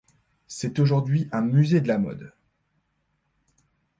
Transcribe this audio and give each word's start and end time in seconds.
C'est 0.47 0.79
aujourd'hui 0.79 1.29
un 1.31 1.41
musée 1.43 1.79
de 1.79 1.87
la 1.87 1.99
mode. 1.99 2.33